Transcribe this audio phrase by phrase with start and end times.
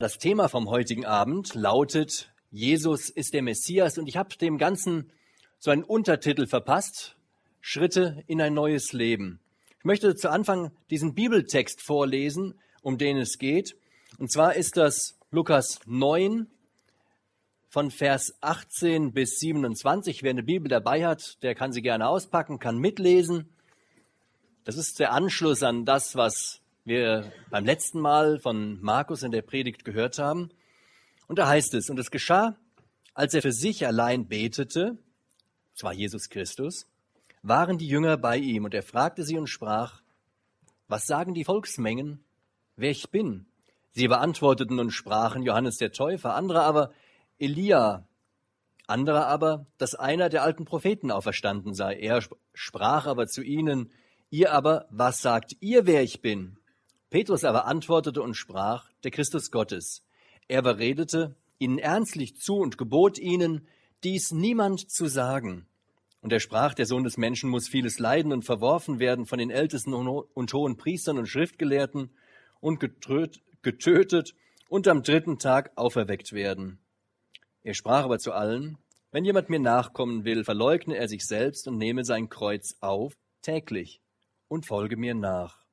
[0.00, 5.10] Das Thema vom heutigen Abend lautet Jesus ist der Messias und ich habe dem Ganzen
[5.58, 7.16] so einen Untertitel verpasst,
[7.60, 9.40] Schritte in ein neues Leben.
[9.76, 13.74] Ich möchte zu Anfang diesen Bibeltext vorlesen, um den es geht.
[14.18, 16.46] Und zwar ist das Lukas 9
[17.68, 20.22] von Vers 18 bis 27.
[20.22, 23.48] Wer eine Bibel dabei hat, der kann sie gerne auspacken, kann mitlesen.
[24.62, 29.42] Das ist der Anschluss an das, was wir beim letzten Mal von Markus in der
[29.42, 30.50] Predigt gehört haben.
[31.26, 32.56] Und da heißt es, und es geschah,
[33.14, 34.96] als er für sich allein betete,
[35.74, 36.86] zwar Jesus Christus,
[37.42, 40.02] waren die Jünger bei ihm und er fragte sie und sprach,
[40.88, 42.24] was sagen die Volksmengen,
[42.76, 43.46] wer ich bin?
[43.92, 46.92] Sie beantworteten und sprachen Johannes der Täufer, andere aber
[47.38, 48.06] Elia,
[48.86, 51.94] andere aber, dass einer der alten Propheten auferstanden sei.
[51.94, 52.22] Er
[52.54, 53.92] sprach aber zu ihnen,
[54.30, 56.57] ihr aber, was sagt ihr, wer ich bin?
[57.10, 60.02] Petrus aber antwortete und sprach, der Christus Gottes.
[60.46, 63.66] Er überredete ihnen ernstlich zu und gebot ihnen,
[64.04, 65.66] dies niemand zu sagen.
[66.20, 69.50] Und er sprach, der Sohn des Menschen muss vieles leiden und verworfen werden von den
[69.50, 72.10] Ältesten und hohen Priestern und Schriftgelehrten
[72.60, 74.34] und getötet
[74.68, 76.78] und am dritten Tag auferweckt werden.
[77.62, 78.78] Er sprach aber zu allen,
[79.10, 84.02] wenn jemand mir nachkommen will, verleugne er sich selbst und nehme sein Kreuz auf täglich
[84.48, 85.64] und folge mir nach.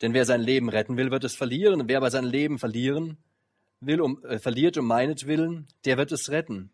[0.00, 1.80] Denn wer sein Leben retten will, wird es verlieren.
[1.80, 3.18] Und wer aber sein Leben verlieren
[3.80, 6.70] will, um, äh, verliert um meinetwillen, der wird es retten.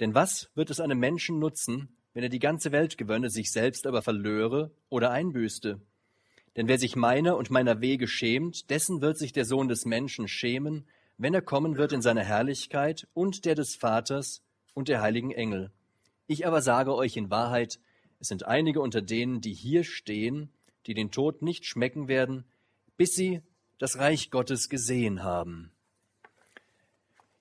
[0.00, 3.86] Denn was wird es einem Menschen nutzen, wenn er die ganze Welt gewönne, sich selbst
[3.86, 5.80] aber verlöre oder einbüßte?
[6.56, 10.26] Denn wer sich meiner und meiner Wege schämt, dessen wird sich der Sohn des Menschen
[10.26, 10.86] schämen,
[11.18, 14.42] wenn er kommen wird in seiner Herrlichkeit und der des Vaters
[14.74, 15.70] und der heiligen Engel.
[16.26, 17.78] Ich aber sage euch in Wahrheit,
[18.18, 20.50] es sind einige unter denen, die hier stehen,
[20.86, 22.44] die den Tod nicht schmecken werden,
[22.96, 23.42] bis sie
[23.78, 25.72] das Reich Gottes gesehen haben.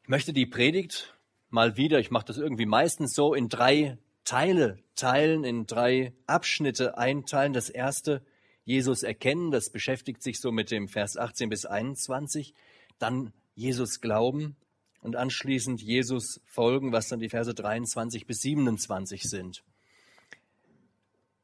[0.03, 1.15] Ich möchte die Predigt
[1.49, 6.97] mal wieder, ich mache das irgendwie meistens so, in drei Teile teilen, in drei Abschnitte
[6.97, 7.53] einteilen.
[7.53, 8.23] Das erste,
[8.65, 12.53] Jesus erkennen, das beschäftigt sich so mit dem Vers 18 bis 21.
[12.99, 14.55] Dann Jesus glauben
[15.01, 19.63] und anschließend Jesus folgen, was dann die Verse 23 bis 27 sind.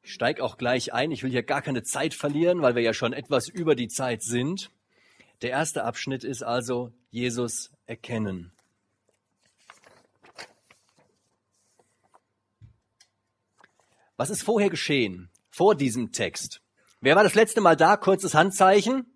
[0.04, 1.12] Ich steige auch gleich ein.
[1.12, 4.24] Ich will hier gar keine Zeit verlieren, weil wir ja schon etwas über die Zeit
[4.24, 4.72] sind.
[5.42, 8.52] Der erste Abschnitt ist also Jesus erkennen.
[14.18, 16.62] Was ist vorher geschehen, vor diesem Text?
[17.00, 17.98] Wer war das letzte Mal da?
[17.98, 19.11] Kurzes Handzeichen.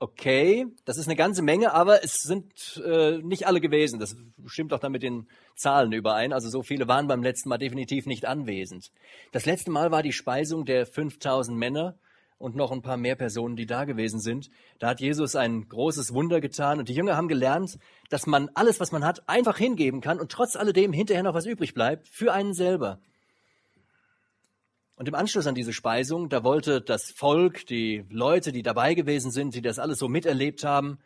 [0.00, 3.98] Okay, das ist eine ganze Menge, aber es sind äh, nicht alle gewesen.
[3.98, 4.14] Das
[4.46, 5.26] stimmt auch dann mit den
[5.56, 6.32] Zahlen überein.
[6.32, 8.92] Also so viele waren beim letzten Mal definitiv nicht anwesend.
[9.32, 11.98] Das letzte Mal war die Speisung der 5000 Männer
[12.38, 14.50] und noch ein paar mehr Personen, die da gewesen sind.
[14.78, 17.76] Da hat Jesus ein großes Wunder getan und die Jünger haben gelernt,
[18.08, 21.46] dass man alles, was man hat, einfach hingeben kann und trotz alledem hinterher noch was
[21.46, 23.00] übrig bleibt für einen selber.
[24.98, 29.30] Und im Anschluss an diese Speisung, da wollte das Volk, die Leute, die dabei gewesen
[29.30, 30.98] sind, die das alles so miterlebt haben,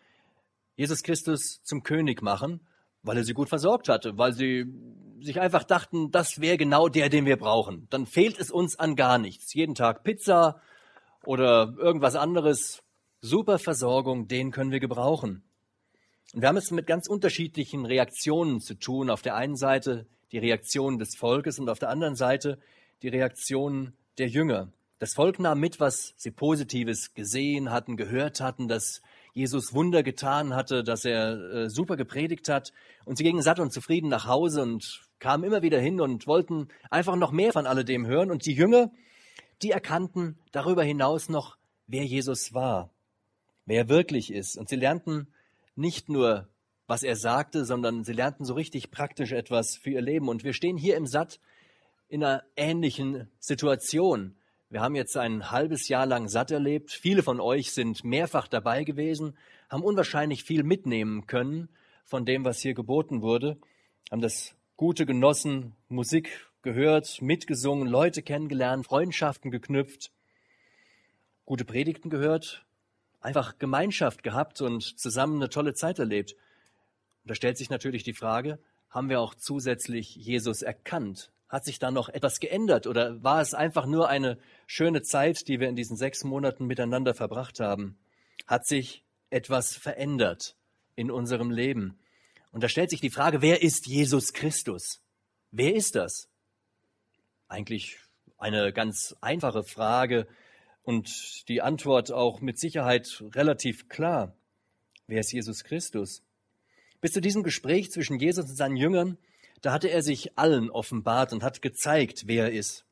[0.76, 2.60] Jesus Christus zum König machen,
[3.02, 4.64] weil er sie gut versorgt hatte, weil sie
[5.20, 7.86] sich einfach dachten, das wäre genau der, den wir brauchen.
[7.90, 9.52] Dann fehlt es uns an gar nichts.
[9.52, 10.62] Jeden Tag Pizza
[11.26, 12.82] oder irgendwas anderes.
[13.20, 15.44] Super Versorgung, den können wir gebrauchen.
[16.32, 19.10] Und wir haben es mit ganz unterschiedlichen Reaktionen zu tun.
[19.10, 22.58] Auf der einen Seite die Reaktion des Volkes und auf der anderen Seite
[23.02, 24.72] die Reaktion der Jünger.
[24.98, 29.02] Das Volk nahm mit, was sie Positives gesehen hatten, gehört hatten, dass
[29.34, 32.72] Jesus Wunder getan hatte, dass er äh, super gepredigt hat.
[33.04, 36.68] Und sie gingen satt und zufrieden nach Hause und kamen immer wieder hin und wollten
[36.90, 38.30] einfach noch mehr von alledem hören.
[38.30, 38.92] Und die Jünger,
[39.62, 41.56] die erkannten darüber hinaus noch,
[41.88, 42.90] wer Jesus war,
[43.66, 44.56] wer er wirklich ist.
[44.56, 45.26] Und sie lernten
[45.74, 46.48] nicht nur,
[46.86, 50.28] was er sagte, sondern sie lernten so richtig praktisch etwas für ihr Leben.
[50.28, 51.40] Und wir stehen hier im Satt
[52.12, 54.36] in einer ähnlichen Situation.
[54.68, 56.90] Wir haben jetzt ein halbes Jahr lang satt erlebt.
[56.90, 59.34] Viele von euch sind mehrfach dabei gewesen,
[59.70, 61.70] haben unwahrscheinlich viel mitnehmen können
[62.04, 63.56] von dem, was hier geboten wurde,
[64.10, 70.12] haben das Gute genossen, Musik gehört, mitgesungen, Leute kennengelernt, Freundschaften geknüpft,
[71.46, 72.66] gute Predigten gehört,
[73.22, 76.34] einfach Gemeinschaft gehabt und zusammen eine tolle Zeit erlebt.
[77.22, 78.58] Und da stellt sich natürlich die Frage,
[78.90, 81.31] haben wir auch zusätzlich Jesus erkannt?
[81.52, 85.60] Hat sich da noch etwas geändert oder war es einfach nur eine schöne Zeit, die
[85.60, 87.98] wir in diesen sechs Monaten miteinander verbracht haben?
[88.46, 90.56] Hat sich etwas verändert
[90.96, 91.98] in unserem Leben?
[92.52, 95.02] Und da stellt sich die Frage, wer ist Jesus Christus?
[95.50, 96.30] Wer ist das?
[97.48, 97.98] Eigentlich
[98.38, 100.26] eine ganz einfache Frage.
[100.84, 104.34] und die Antwort auch mit Sicherheit relativ klar.
[105.06, 106.22] Wer ist Jesus Christus?
[107.02, 109.18] Bis zu diesem Gespräch zwischen Jesus und seinen Jüngern,
[109.62, 112.84] da hatte er sich allen offenbart und hat gezeigt, wer er ist.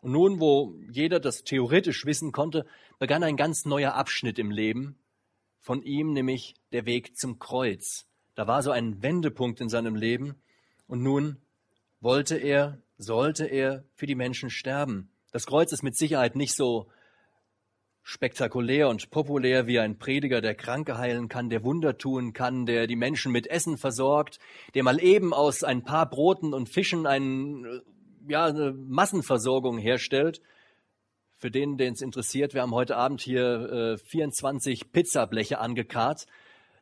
[0.00, 2.66] Und nun, wo jeder das theoretisch wissen konnte,
[2.98, 4.98] begann ein ganz neuer Abschnitt im Leben
[5.60, 8.06] von ihm, nämlich der Weg zum Kreuz.
[8.34, 10.34] Da war so ein Wendepunkt in seinem Leben
[10.86, 11.38] und nun
[12.00, 15.10] wollte er, sollte er für die Menschen sterben.
[15.32, 16.88] Das Kreuz ist mit Sicherheit nicht so
[18.08, 22.86] spektakulär und populär wie ein Prediger, der Kranke heilen kann, der Wunder tun kann, der
[22.86, 24.38] die Menschen mit Essen versorgt,
[24.74, 27.82] der mal eben aus ein paar Broten und Fischen ein,
[28.28, 30.40] ja, eine Massenversorgung herstellt.
[31.36, 36.26] Für den, den es interessiert, wir haben heute Abend hier äh, 24 Pizzableche angekarrt.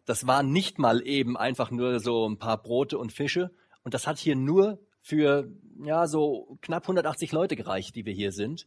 [0.04, 3.50] Das waren nicht mal eben einfach nur so ein paar Brote und Fische.
[3.82, 5.50] Und das hat hier nur für
[5.82, 8.66] ja so knapp 180 Leute gereicht, die wir hier sind.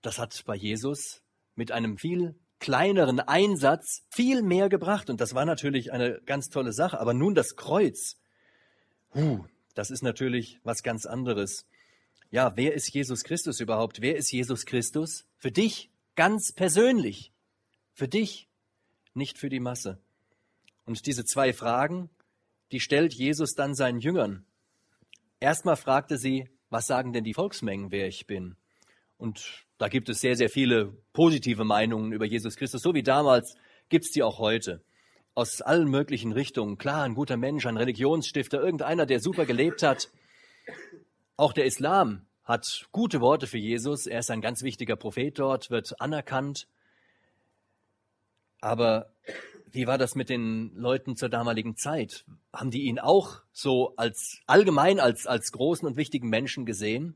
[0.00, 1.22] Das hat bei Jesus
[1.56, 5.10] mit einem viel kleineren Einsatz viel mehr gebracht.
[5.10, 7.00] Und das war natürlich eine ganz tolle Sache.
[7.00, 8.16] Aber nun das Kreuz,
[9.14, 9.44] huh,
[9.74, 11.66] das ist natürlich was ganz anderes.
[12.30, 14.00] Ja, wer ist Jesus Christus überhaupt?
[14.00, 15.26] Wer ist Jesus Christus?
[15.36, 17.32] Für dich ganz persönlich.
[17.92, 18.48] Für dich,
[19.14, 19.98] nicht für die Masse.
[20.84, 22.10] Und diese zwei Fragen,
[22.72, 24.44] die stellt Jesus dann seinen Jüngern.
[25.40, 28.56] Erstmal fragte sie, was sagen denn die Volksmengen, wer ich bin?
[29.18, 33.56] Und da gibt es sehr, sehr viele positive Meinungen über Jesus Christus, so wie damals
[33.88, 34.82] gibt es die auch heute.
[35.34, 36.78] Aus allen möglichen Richtungen.
[36.78, 40.08] Klar, ein guter Mensch, ein Religionsstifter, irgendeiner, der super gelebt hat.
[41.36, 44.06] Auch der Islam hat gute Worte für Jesus.
[44.06, 46.68] Er ist ein ganz wichtiger Prophet dort, wird anerkannt.
[48.62, 49.12] Aber
[49.70, 52.24] wie war das mit den Leuten zur damaligen Zeit?
[52.52, 57.14] Haben die ihn auch so als allgemein als, als großen und wichtigen Menschen gesehen?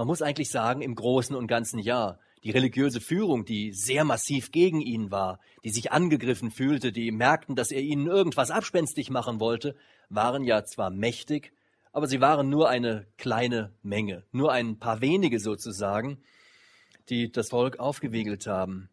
[0.00, 2.18] Man muss eigentlich sagen, im Großen und Ganzen ja.
[2.42, 7.54] Die religiöse Führung, die sehr massiv gegen ihn war, die sich angegriffen fühlte, die merkten,
[7.54, 9.76] dass er ihnen irgendwas abspenstig machen wollte,
[10.08, 11.52] waren ja zwar mächtig,
[11.92, 16.22] aber sie waren nur eine kleine Menge, nur ein paar wenige sozusagen,
[17.10, 18.88] die das Volk aufgewiegelt haben.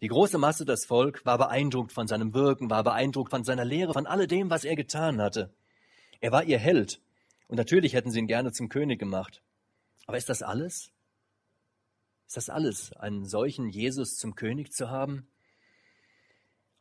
[0.00, 3.94] Die große Masse, das Volk, war beeindruckt von seinem Wirken, war beeindruckt von seiner Lehre,
[3.94, 5.52] von alledem, was er getan hatte.
[6.20, 7.00] Er war ihr Held.
[7.48, 9.42] Und natürlich hätten sie ihn gerne zum König gemacht.
[10.06, 10.92] Aber ist das alles?
[12.26, 15.28] Ist das alles, einen solchen Jesus zum König zu haben?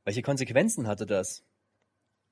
[0.03, 1.43] Welche Konsequenzen hatte das?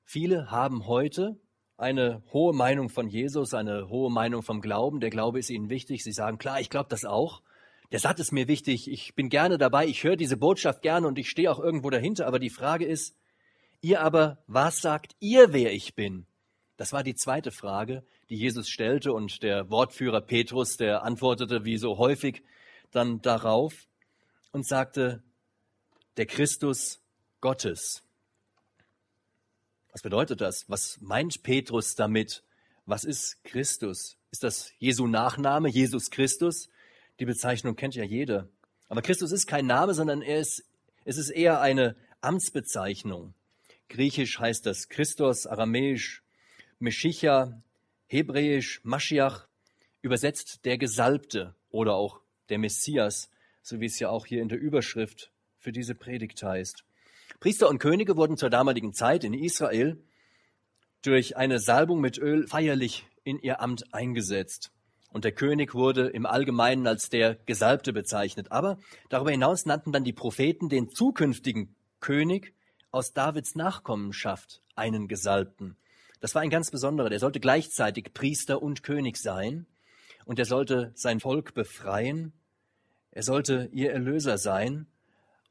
[0.04, 1.38] Viele haben heute
[1.76, 5.00] eine hohe Meinung von Jesus, eine hohe Meinung vom Glauben.
[5.00, 6.02] Der Glaube ist ihnen wichtig.
[6.02, 7.42] Sie sagen, klar, ich glaube das auch.
[7.92, 8.90] Der Satz ist mir wichtig.
[8.90, 9.86] Ich bin gerne dabei.
[9.86, 12.26] Ich höre diese Botschaft gerne und ich stehe auch irgendwo dahinter.
[12.26, 13.16] Aber die Frage ist,
[13.80, 16.26] ihr aber, was sagt ihr, wer ich bin?
[16.80, 21.76] Das war die zweite Frage, die Jesus stellte und der Wortführer Petrus, der antwortete wie
[21.76, 22.42] so häufig
[22.90, 23.86] dann darauf
[24.52, 25.22] und sagte,
[26.16, 27.02] der Christus
[27.42, 28.02] Gottes.
[29.92, 30.70] Was bedeutet das?
[30.70, 32.42] Was meint Petrus damit?
[32.86, 34.16] Was ist Christus?
[34.30, 36.70] Ist das Jesu Nachname, Jesus Christus?
[37.18, 38.48] Die Bezeichnung kennt ja jeder.
[38.88, 40.64] Aber Christus ist kein Name, sondern er ist,
[41.04, 43.34] es ist eher eine Amtsbezeichnung.
[43.90, 46.22] Griechisch heißt das Christus, aramäisch
[46.80, 47.62] Meschicha,
[48.06, 49.46] hebräisch Maschiach,
[50.00, 53.30] übersetzt der Gesalbte oder auch der Messias,
[53.62, 56.84] so wie es ja auch hier in der Überschrift für diese Predigt heißt.
[57.38, 60.02] Priester und Könige wurden zur damaligen Zeit in Israel
[61.02, 64.72] durch eine Salbung mit Öl feierlich in ihr Amt eingesetzt.
[65.12, 68.52] Und der König wurde im Allgemeinen als der Gesalbte bezeichnet.
[68.52, 68.78] Aber
[69.10, 72.54] darüber hinaus nannten dann die Propheten den zukünftigen König
[72.90, 75.76] aus Davids Nachkommenschaft einen Gesalbten.
[76.20, 77.08] Das war ein ganz besonderer.
[77.08, 79.66] Der sollte gleichzeitig Priester und König sein
[80.24, 82.32] und er sollte sein Volk befreien.
[83.10, 84.86] Er sollte ihr Erlöser sein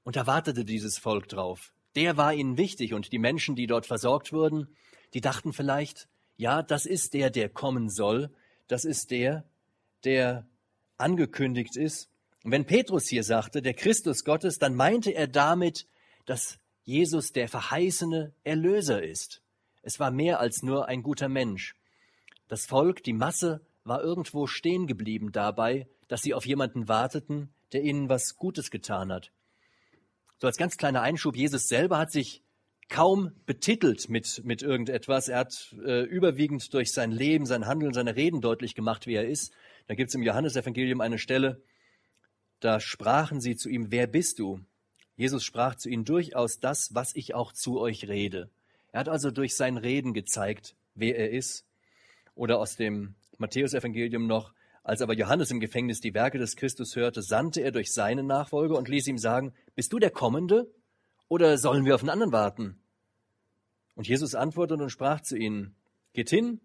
[0.04, 1.74] und da wartete dieses Volk drauf.
[1.96, 4.68] Der war ihnen wichtig und die Menschen, die dort versorgt wurden,
[5.14, 6.08] die dachten vielleicht,
[6.38, 8.30] ja, das ist der, der kommen soll.
[8.68, 9.44] Das ist der,
[10.06, 10.48] der
[10.98, 12.10] angekündigt ist.
[12.44, 15.88] Und wenn Petrus hier sagte, der Christus Gottes, dann meinte er damit,
[16.26, 19.42] dass Jesus der verheißene Erlöser ist.
[19.82, 21.76] Es war mehr als nur ein guter Mensch.
[22.48, 27.84] Das Volk, die Masse, war irgendwo stehen geblieben dabei, dass sie auf jemanden warteten, der
[27.84, 29.32] ihnen was Gutes getan hat.
[30.38, 32.44] So als ganz kleiner Einschub, Jesus selber hat sich
[32.90, 35.28] kaum betitelt mit, mit irgendetwas.
[35.28, 39.28] Er hat äh, überwiegend durch sein Leben, sein Handeln, seine Reden deutlich gemacht, wie er
[39.28, 39.54] ist.
[39.88, 41.62] Da gibt es im Johannesevangelium eine Stelle,
[42.60, 44.60] da sprachen sie zu ihm, wer bist du?
[45.16, 48.50] Jesus sprach zu ihnen durchaus das, was ich auch zu euch rede.
[48.92, 51.66] Er hat also durch sein Reden gezeigt, wer er ist.
[52.36, 54.54] Oder aus dem Matthäusevangelium noch,
[54.84, 58.78] Als aber Johannes im Gefängnis die Werke des Christus hörte, sandte er durch seinen Nachfolger
[58.78, 60.72] und ließ ihm sagen, bist du der Kommende
[61.28, 62.82] oder sollen wir auf einen anderen warten?
[63.96, 65.76] Und Jesus antwortete und sprach zu ihnen,
[66.14, 66.62] geht hin,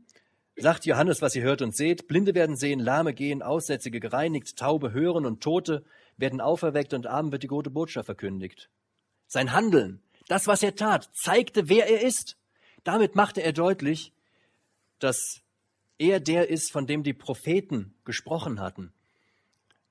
[0.56, 4.92] sagt Johannes, was ihr hört und seht, Blinde werden sehen, Lahme gehen, Aussätzige gereinigt, Taube
[4.92, 5.84] hören und Tote
[6.16, 8.70] werden auferweckt und Abend wird die gute Botschaft verkündigt.
[9.26, 12.36] Sein Handeln, das, was er tat, zeigte, wer er ist.
[12.82, 14.12] Damit machte er deutlich,
[14.98, 15.40] dass
[15.98, 18.92] er der ist, von dem die Propheten gesprochen hatten.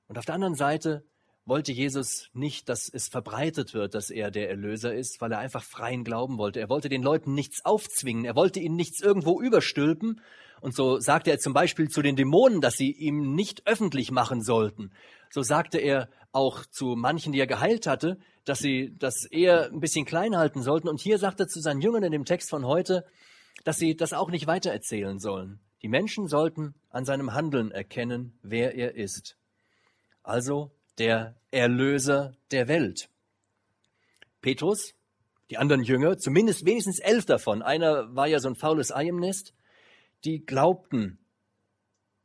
[0.08, 1.04] Und auf der anderen Seite
[1.46, 5.62] wollte Jesus nicht, dass es verbreitet wird, dass er der Erlöser ist, weil er einfach
[5.62, 6.60] freien Glauben wollte.
[6.60, 8.24] Er wollte den Leuten nichts aufzwingen.
[8.24, 10.20] Er wollte ihnen nichts irgendwo überstülpen.
[10.64, 14.40] Und so sagte er zum Beispiel zu den Dämonen, dass sie ihm nicht öffentlich machen
[14.40, 14.92] sollten.
[15.28, 18.16] So sagte er auch zu manchen, die er geheilt hatte,
[18.46, 20.88] dass sie das eher ein bisschen klein halten sollten.
[20.88, 23.04] Und hier sagt er zu seinen Jüngern in dem Text von heute,
[23.64, 25.60] dass sie das auch nicht weitererzählen sollen.
[25.82, 29.36] Die Menschen sollten an seinem Handeln erkennen, wer er ist.
[30.22, 33.10] Also der Erlöser der Welt.
[34.40, 34.94] Petrus,
[35.50, 39.20] die anderen Jünger, zumindest wenigstens elf davon, einer war ja so ein faules Ei im
[39.20, 39.52] Nest,
[40.24, 41.18] die glaubten,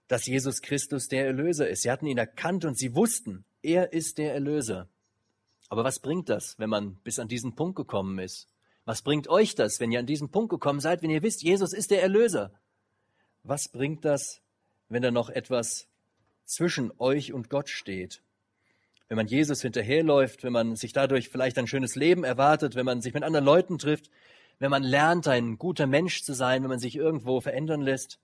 [0.07, 1.83] dass Jesus Christus der Erlöser ist.
[1.83, 4.89] Sie hatten ihn erkannt und sie wussten, er ist der Erlöser.
[5.69, 8.47] Aber was bringt das, wenn man bis an diesen Punkt gekommen ist?
[8.85, 11.73] Was bringt euch das, wenn ihr an diesen Punkt gekommen seid, wenn ihr wisst, Jesus
[11.73, 12.51] ist der Erlöser?
[13.43, 14.41] Was bringt das,
[14.89, 15.87] wenn da noch etwas
[16.45, 18.23] zwischen euch und Gott steht?
[19.07, 23.01] Wenn man Jesus hinterherläuft, wenn man sich dadurch vielleicht ein schönes Leben erwartet, wenn man
[23.01, 24.09] sich mit anderen Leuten trifft,
[24.59, 28.19] wenn man lernt, ein guter Mensch zu sein, wenn man sich irgendwo verändern lässt.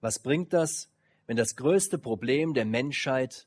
[0.00, 0.90] Was bringt das,
[1.26, 3.46] wenn das größte Problem der Menschheit,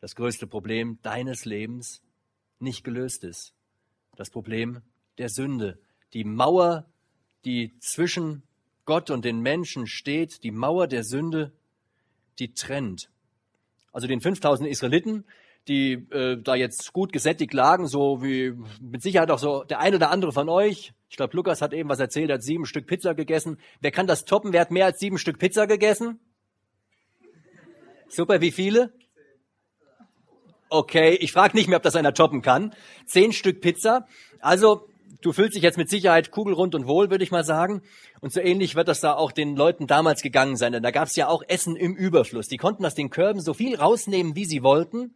[0.00, 2.02] das größte Problem deines Lebens
[2.58, 3.54] nicht gelöst ist?
[4.16, 4.80] Das Problem
[5.18, 5.78] der Sünde,
[6.14, 6.86] die Mauer,
[7.44, 8.42] die zwischen
[8.84, 11.52] Gott und den Menschen steht, die Mauer der Sünde,
[12.38, 13.10] die trennt.
[13.92, 15.24] Also den 5000 Israeliten,
[15.68, 19.96] die äh, da jetzt gut gesättigt lagen, so wie mit Sicherheit auch so der eine
[19.96, 20.92] oder andere von euch.
[21.08, 23.58] Ich glaube, Lukas hat eben was erzählt, er hat sieben Stück Pizza gegessen.
[23.80, 24.52] Wer kann das toppen?
[24.52, 26.18] Wer hat mehr als sieben Stück Pizza gegessen?
[28.08, 28.92] Super, wie viele?
[30.68, 32.74] Okay, ich frage nicht mehr, ob das einer toppen kann.
[33.06, 34.06] Zehn Stück Pizza.
[34.40, 34.88] Also
[35.20, 37.82] du fühlst dich jetzt mit Sicherheit kugelrund und wohl, würde ich mal sagen.
[38.20, 40.72] Und so ähnlich wird das da auch den Leuten damals gegangen sein.
[40.72, 42.48] Denn da gab es ja auch Essen im Überfluss.
[42.48, 45.14] Die konnten aus den Körben so viel rausnehmen, wie sie wollten.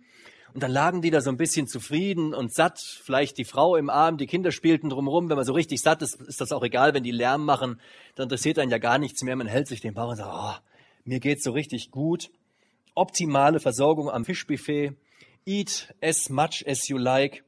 [0.55, 2.81] Und dann lagen die da so ein bisschen zufrieden und satt.
[2.81, 5.29] Vielleicht die Frau im Arm, die Kinder spielten drumherum.
[5.29, 7.81] Wenn man so richtig satt ist, ist das auch egal, wenn die Lärm machen.
[8.15, 9.37] Dann interessiert einen ja gar nichts mehr.
[9.37, 10.65] Man hält sich den Bauch und sagt, oh,
[11.05, 12.31] mir geht's so richtig gut.
[12.95, 14.93] Optimale Versorgung am Fischbuffet.
[15.45, 17.45] Eat as much as you like.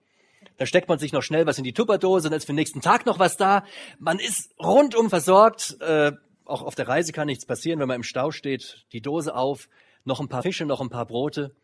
[0.58, 2.56] Da steckt man sich noch schnell was in die Tupperdose und dann ist für den
[2.56, 3.64] nächsten Tag noch was da.
[3.98, 5.76] Man ist rundum versorgt.
[5.80, 6.12] Äh,
[6.44, 8.84] auch auf der Reise kann nichts passieren, wenn man im Stau steht.
[8.92, 9.68] Die Dose auf,
[10.04, 11.54] noch ein paar Fische, noch ein paar Brote.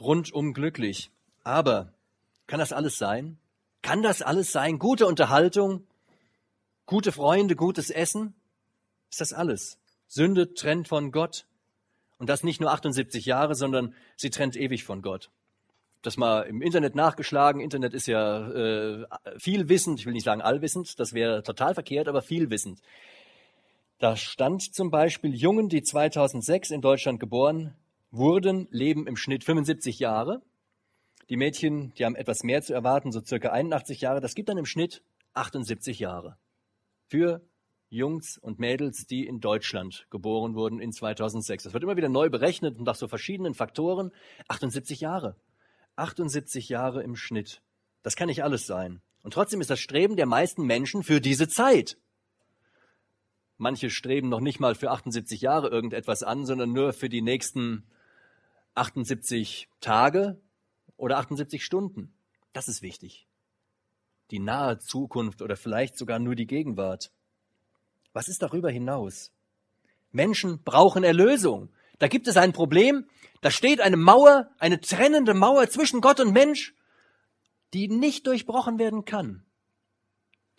[0.00, 1.10] Rundum glücklich.
[1.44, 1.92] Aber
[2.46, 3.38] kann das alles sein?
[3.82, 4.78] Kann das alles sein?
[4.78, 5.86] Gute Unterhaltung,
[6.86, 8.34] gute Freunde, gutes Essen?
[9.10, 9.78] Ist das alles?
[10.08, 11.46] Sünde trennt von Gott.
[12.18, 15.30] Und das nicht nur 78 Jahre, sondern sie trennt ewig von Gott
[16.02, 17.60] das mal im Internet nachgeschlagen.
[17.60, 19.06] Internet ist ja äh,
[19.38, 22.80] viel wissend, ich will nicht sagen allwissend, das wäre total verkehrt, aber viel wissend.
[23.98, 27.74] Da stand zum Beispiel, Jungen, die 2006 in Deutschland geboren
[28.10, 30.42] wurden, leben im Schnitt 75 Jahre.
[31.28, 34.20] Die Mädchen, die haben etwas mehr zu erwarten, so circa 81 Jahre.
[34.20, 35.02] Das gibt dann im Schnitt
[35.34, 36.36] 78 Jahre.
[37.06, 37.40] Für
[37.88, 41.64] Jungs und Mädels, die in Deutschland geboren wurden in 2006.
[41.64, 44.12] Das wird immer wieder neu berechnet und nach so verschiedenen Faktoren.
[44.48, 45.36] 78 Jahre.
[45.96, 47.62] 78 Jahre im Schnitt.
[48.02, 49.00] Das kann nicht alles sein.
[49.22, 51.98] Und trotzdem ist das Streben der meisten Menschen für diese Zeit.
[53.58, 57.84] Manche streben noch nicht mal für 78 Jahre irgendetwas an, sondern nur für die nächsten
[58.74, 60.40] 78 Tage
[60.96, 62.12] oder 78 Stunden.
[62.52, 63.26] Das ist wichtig.
[64.30, 67.10] Die nahe Zukunft oder vielleicht sogar nur die Gegenwart.
[68.12, 69.32] Was ist darüber hinaus?
[70.12, 71.70] Menschen brauchen Erlösung.
[71.98, 73.06] Da gibt es ein Problem,
[73.40, 76.74] da steht eine Mauer, eine trennende Mauer zwischen Gott und Mensch,
[77.72, 79.44] die nicht durchbrochen werden kann,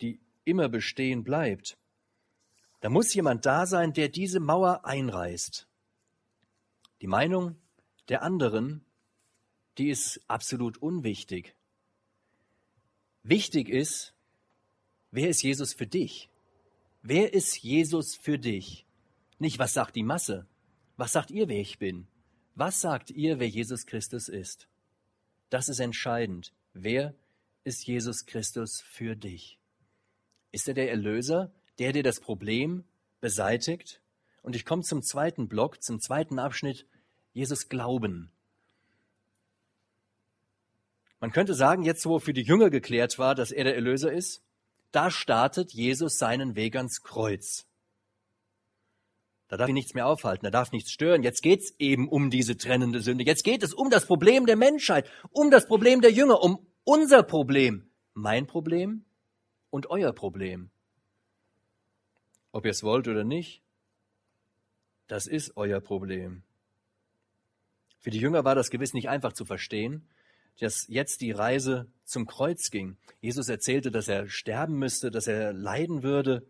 [0.00, 1.76] die immer bestehen bleibt.
[2.80, 5.68] Da muss jemand da sein, der diese Mauer einreißt.
[7.00, 7.56] Die Meinung
[8.12, 8.84] der anderen,
[9.78, 11.56] die ist absolut unwichtig.
[13.22, 14.12] Wichtig ist,
[15.10, 16.28] wer ist Jesus für dich?
[17.00, 18.84] Wer ist Jesus für dich?
[19.38, 20.46] Nicht, was sagt die Masse?
[20.98, 22.06] Was sagt ihr, wer ich bin?
[22.54, 24.68] Was sagt ihr, wer Jesus Christus ist?
[25.48, 26.52] Das ist entscheidend.
[26.74, 27.14] Wer
[27.64, 29.58] ist Jesus Christus für dich?
[30.50, 32.84] Ist er der Erlöser, der dir das Problem
[33.22, 34.02] beseitigt?
[34.42, 36.86] Und ich komme zum zweiten Block, zum zweiten Abschnitt.
[37.32, 38.30] Jesus glauben.
[41.20, 44.42] Man könnte sagen, jetzt wo für die Jünger geklärt war, dass er der Erlöser ist,
[44.90, 47.66] da startet Jesus seinen Weg ans Kreuz.
[49.48, 51.22] Da darf ihn nichts mehr aufhalten, da darf nichts stören.
[51.22, 53.24] Jetzt geht's eben um diese trennende Sünde.
[53.24, 57.22] Jetzt geht es um das Problem der Menschheit, um das Problem der Jünger, um unser
[57.22, 59.04] Problem, mein Problem
[59.70, 60.70] und euer Problem.
[62.50, 63.62] Ob ihr es wollt oder nicht,
[65.06, 66.42] das ist euer Problem.
[68.02, 70.08] Für die Jünger war das gewiss nicht einfach zu verstehen,
[70.58, 72.96] dass jetzt die Reise zum Kreuz ging.
[73.20, 76.44] Jesus erzählte, dass er sterben müsste, dass er leiden würde.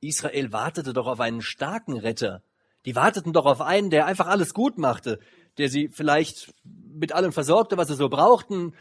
[0.00, 2.42] Israel wartete doch auf einen starken Retter.
[2.86, 5.20] Die warteten doch auf einen, der einfach alles gut machte,
[5.58, 8.74] der sie vielleicht mit allem versorgte, was sie so brauchten,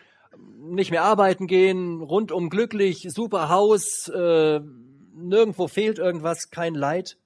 [0.58, 4.62] nicht mehr arbeiten gehen, rundum glücklich, super Haus, äh,
[5.14, 7.18] nirgendwo fehlt irgendwas, kein Leid.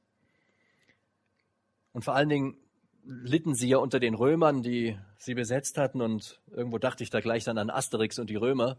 [1.93, 2.57] Und vor allen Dingen
[3.05, 6.01] litten sie ja unter den Römern, die sie besetzt hatten.
[6.01, 8.77] Und irgendwo dachte ich da gleich dann an Asterix und die Römer.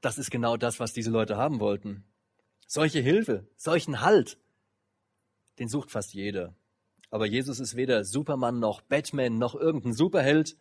[0.00, 2.04] Das ist genau das, was diese Leute haben wollten.
[2.66, 4.38] Solche Hilfe, solchen Halt,
[5.58, 6.54] den sucht fast jeder.
[7.10, 10.56] Aber Jesus ist weder Superman noch Batman noch irgendein Superheld,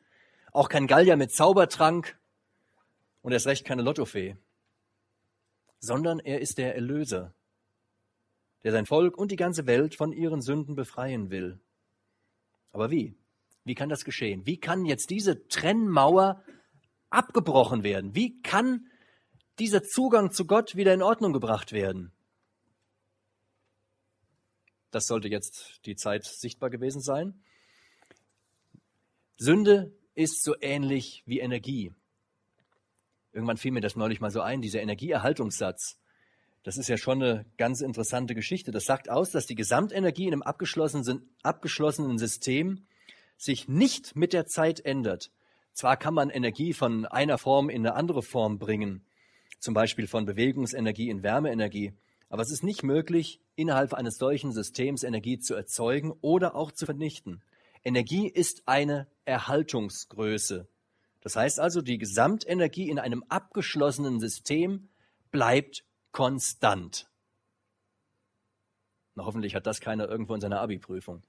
[0.51, 2.17] auch kein Gallier mit Zaubertrank
[3.21, 4.37] und erst recht keine Lottofee,
[5.79, 7.33] sondern er ist der Erlöser,
[8.63, 11.59] der sein Volk und die ganze Welt von ihren Sünden befreien will.
[12.75, 13.15] Aber wie?
[13.63, 14.45] Wie kann das geschehen?
[14.45, 16.43] Wie kann jetzt diese Trennmauer
[17.09, 18.15] abgebrochen werden?
[18.15, 18.91] Wie kann
[19.59, 22.11] dieser Zugang zu Gott wieder in Ordnung gebracht werden?
[24.91, 27.41] Das sollte jetzt die Zeit sichtbar gewesen sein.
[29.37, 31.93] Sünde ist so ähnlich wie Energie.
[33.31, 35.97] Irgendwann fiel mir das neulich mal so ein, dieser Energieerhaltungssatz.
[36.65, 38.71] Das ist ja schon eine ganz interessante Geschichte.
[38.71, 42.87] Das sagt aus, dass die Gesamtenergie in einem abgeschlossenen, abgeschlossenen System
[43.37, 45.29] sich nicht mit der Zeit ändert.
[45.73, 49.05] Zwar kann man Energie von einer Form in eine andere Form bringen,
[49.59, 51.93] zum Beispiel von Bewegungsenergie in Wärmeenergie,
[52.29, 56.87] aber es ist nicht möglich, innerhalb eines solchen Systems Energie zu erzeugen oder auch zu
[56.87, 57.43] vernichten.
[57.83, 60.67] Energie ist eine Erhaltungsgröße.
[61.21, 64.89] Das heißt also, die Gesamtenergie in einem abgeschlossenen System
[65.29, 65.83] bleibt
[66.15, 67.07] konstant.
[69.15, 71.21] Na, hoffentlich hat das keiner irgendwo in seiner Abi-Prüfung.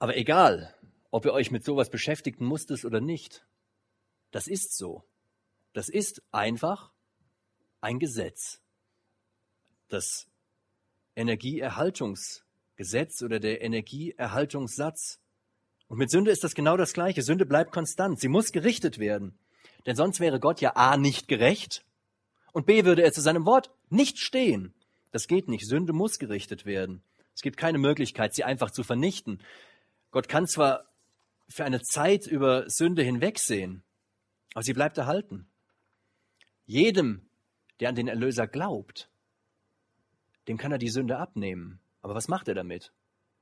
[0.00, 0.74] Aber egal,
[1.12, 3.46] ob ihr euch mit sowas beschäftigen musstet oder nicht,
[4.32, 5.04] das ist so.
[5.74, 6.90] Das ist einfach
[7.80, 8.60] ein Gesetz.
[9.88, 10.26] Das
[11.14, 15.20] Energieerhaltungsgesetz oder der Energieerhaltungssatz.
[15.86, 17.22] Und mit Sünde ist das genau das Gleiche.
[17.22, 18.18] Sünde bleibt konstant.
[18.18, 19.38] Sie muss gerichtet werden.
[19.86, 21.84] Denn sonst wäre Gott ja A nicht gerecht
[22.52, 24.74] und B würde er zu seinem Wort nicht stehen.
[25.10, 25.66] Das geht nicht.
[25.66, 27.02] Sünde muss gerichtet werden.
[27.34, 29.40] Es gibt keine Möglichkeit, sie einfach zu vernichten.
[30.10, 30.84] Gott kann zwar
[31.48, 33.82] für eine Zeit über Sünde hinwegsehen,
[34.54, 35.46] aber sie bleibt erhalten.
[36.66, 37.28] Jedem,
[37.80, 39.10] der an den Erlöser glaubt,
[40.48, 41.80] dem kann er die Sünde abnehmen.
[42.00, 42.92] Aber was macht er damit?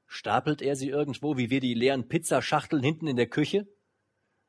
[0.07, 3.67] Stapelt er sie irgendwo, wie wir die leeren Pizzaschachteln hinten in der Küche?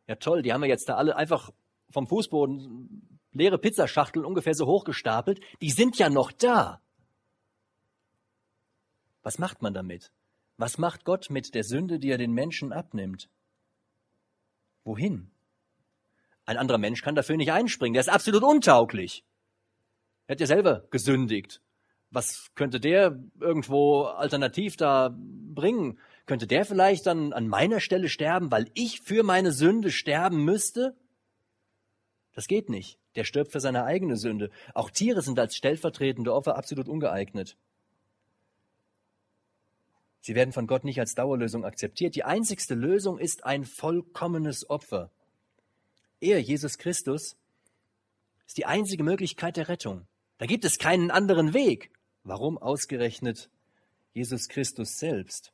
[0.07, 1.51] Ja toll, die haben wir jetzt da alle einfach
[1.89, 6.81] vom Fußboden leere Pizzaschachteln ungefähr so hochgestapelt, die sind ja noch da.
[9.23, 10.11] Was macht man damit?
[10.57, 13.29] Was macht Gott mit der Sünde, die er den Menschen abnimmt?
[14.83, 15.31] Wohin?
[16.45, 19.23] Ein anderer Mensch kann dafür nicht einspringen, der ist absolut untauglich.
[20.27, 21.61] Er hat ja selber gesündigt.
[22.09, 25.97] Was könnte der irgendwo alternativ da bringen?
[26.25, 30.95] Könnte der vielleicht dann an meiner Stelle sterben, weil ich für meine Sünde sterben müsste?
[32.33, 32.97] Das geht nicht.
[33.15, 34.49] Der stirbt für seine eigene Sünde.
[34.73, 37.57] Auch Tiere sind als stellvertretende Opfer absolut ungeeignet.
[40.21, 42.15] Sie werden von Gott nicht als Dauerlösung akzeptiert.
[42.15, 45.09] Die einzigste Lösung ist ein vollkommenes Opfer.
[46.19, 47.35] Er, Jesus Christus,
[48.45, 50.05] ist die einzige Möglichkeit der Rettung.
[50.37, 51.91] Da gibt es keinen anderen Weg.
[52.23, 53.49] Warum ausgerechnet
[54.13, 55.51] Jesus Christus selbst?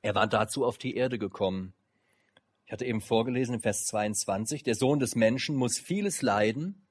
[0.00, 1.74] Er war dazu auf die Erde gekommen.
[2.66, 6.84] Ich hatte eben vorgelesen im Vers 22, der Sohn des Menschen muss vieles leiden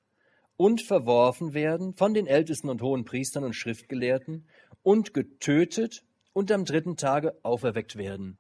[0.56, 4.48] und verworfen werden von den Ältesten und hohen Priestern und Schriftgelehrten
[4.84, 8.38] und getötet und am dritten Tage auferweckt werden.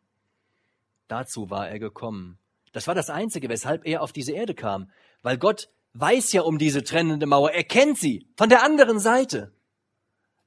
[1.09, 2.39] Dazu war er gekommen.
[2.71, 4.89] Das war das Einzige, weshalb er auf diese Erde kam,
[5.21, 9.51] weil Gott weiß ja um diese trennende Mauer, er kennt sie von der anderen Seite.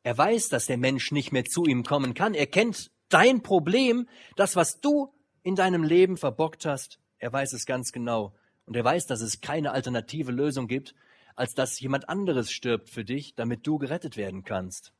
[0.04, 2.32] Er weiß, dass der Mensch nicht mehr zu ihm kommen kann.
[2.32, 7.66] Er kennt dein Problem, das, was du in deinem Leben verbockt hast, er weiß es
[7.66, 8.34] ganz genau.
[8.66, 10.94] Und er weiß, dass es keine alternative Lösung gibt,
[11.34, 14.92] als dass jemand anderes stirbt für dich, damit du gerettet werden kannst.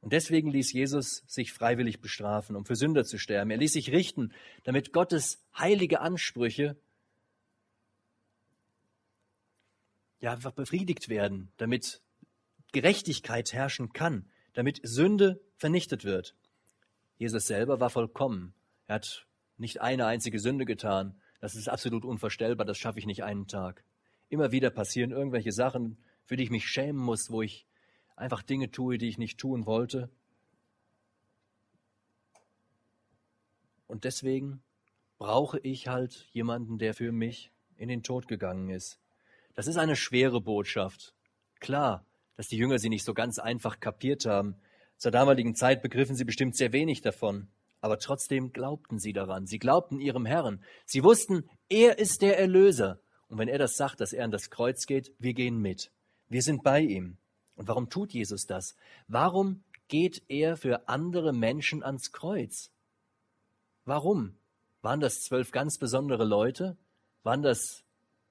[0.00, 3.50] Und deswegen ließ Jesus sich freiwillig bestrafen, um für Sünder zu sterben.
[3.50, 6.76] Er ließ sich richten, damit Gottes heilige Ansprüche
[10.20, 12.00] ja einfach befriedigt werden, damit
[12.72, 16.34] Gerechtigkeit herrschen kann, damit Sünde vernichtet wird.
[17.16, 18.54] Jesus selber war vollkommen.
[18.88, 19.26] Er hat
[19.58, 21.14] nicht eine einzige Sünde getan.
[21.40, 23.84] Das ist absolut unvorstellbar, das schaffe ich nicht einen Tag.
[24.28, 27.66] Immer wieder passieren irgendwelche Sachen, für die ich mich schämen muss, wo ich
[28.16, 30.10] einfach Dinge tue, die ich nicht tun wollte.
[33.86, 34.62] Und deswegen
[35.18, 38.98] brauche ich halt jemanden, der für mich in den Tod gegangen ist.
[39.54, 41.14] Das ist eine schwere Botschaft.
[41.60, 44.56] Klar, dass die Jünger sie nicht so ganz einfach kapiert haben.
[44.96, 47.48] Zur damaligen Zeit begriffen sie bestimmt sehr wenig davon.
[47.80, 49.46] Aber trotzdem glaubten sie daran.
[49.46, 50.64] Sie glaubten ihrem Herrn.
[50.84, 53.00] Sie wussten, er ist der Erlöser.
[53.28, 55.92] Und wenn er das sagt, dass er an das Kreuz geht, wir gehen mit.
[56.28, 57.18] Wir sind bei ihm.
[57.54, 58.74] Und warum tut Jesus das?
[59.06, 62.70] Warum geht er für andere Menschen ans Kreuz?
[63.84, 64.36] Warum?
[64.82, 66.76] Waren das zwölf ganz besondere Leute?
[67.22, 67.84] Waren das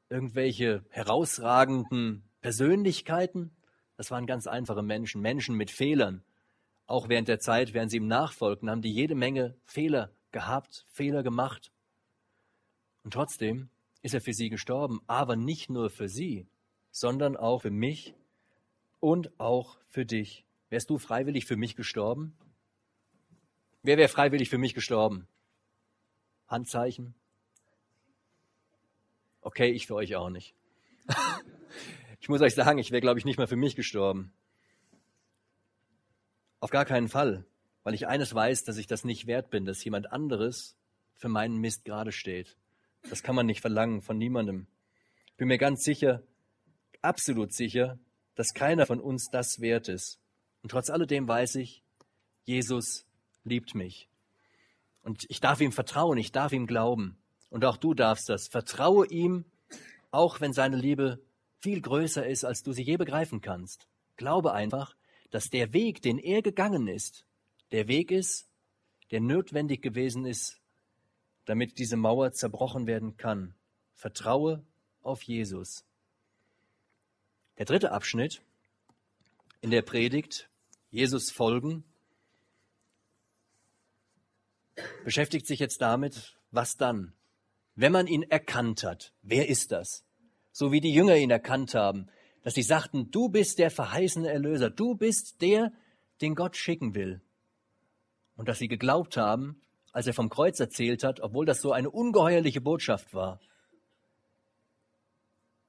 [0.09, 3.51] irgendwelche herausragenden Persönlichkeiten?
[3.97, 6.23] Das waren ganz einfache Menschen, Menschen mit Fehlern.
[6.87, 11.21] Auch während der Zeit, während sie ihm nachfolgten, haben die jede Menge Fehler gehabt, Fehler
[11.21, 11.71] gemacht.
[13.03, 13.69] Und trotzdem
[14.01, 16.47] ist er für sie gestorben, aber nicht nur für sie,
[16.91, 18.15] sondern auch für mich
[19.01, 20.45] und auch für dich.
[20.69, 22.37] Wärst du freiwillig für mich gestorben?
[23.83, 25.27] Wer wäre freiwillig für mich gestorben?
[26.47, 27.15] Handzeichen?
[29.41, 30.55] Okay, ich für euch auch nicht.
[32.19, 34.33] ich muss euch sagen, ich wäre, glaube ich, nicht mal für mich gestorben.
[36.59, 37.45] Auf gar keinen Fall,
[37.83, 40.75] weil ich eines weiß, dass ich das nicht wert bin, dass jemand anderes
[41.15, 42.57] für meinen Mist gerade steht.
[43.09, 44.67] Das kann man nicht verlangen von niemandem.
[45.27, 46.23] Ich bin mir ganz sicher,
[47.01, 47.99] absolut sicher,
[48.35, 50.19] dass keiner von uns das wert ist.
[50.63, 51.83] Und trotz alledem weiß ich,
[52.43, 53.05] Jesus
[53.43, 54.09] liebt mich.
[55.01, 57.17] Und ich darf ihm vertrauen, ich darf ihm glauben.
[57.49, 58.47] Und auch du darfst das.
[58.49, 59.45] Vertraue ihm,
[60.11, 61.21] auch wenn seine Liebe
[61.59, 63.87] viel größer ist, als du sie je begreifen kannst.
[64.17, 64.96] Glaube einfach,
[65.29, 67.25] dass der Weg, den er gegangen ist,
[67.71, 68.49] der Weg ist,
[69.11, 70.59] der notwendig gewesen ist,
[71.45, 73.55] damit diese Mauer zerbrochen werden kann.
[73.93, 74.65] Vertraue
[75.01, 75.85] auf Jesus.
[77.57, 78.41] Der dritte Abschnitt
[79.61, 80.49] in der Predigt,
[80.91, 81.83] Jesus folgen,
[85.03, 87.13] beschäftigt sich jetzt damit, was dann,
[87.75, 90.05] wenn man ihn erkannt hat, wer ist das?
[90.51, 92.09] So wie die Jünger ihn erkannt haben,
[92.43, 95.71] dass sie sagten, du bist der verheißene Erlöser, du bist der,
[96.21, 97.21] den Gott schicken will.
[98.35, 101.89] Und dass sie geglaubt haben, als er vom Kreuz erzählt hat, obwohl das so eine
[101.89, 103.39] ungeheuerliche Botschaft war.